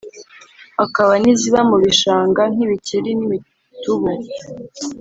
hakaba 0.79 1.13
n’iziba 1.21 1.59
mu 1.69 1.77
bishanga 1.83 2.41
nkibikeri 2.53 3.09
nimitubu 3.17 4.09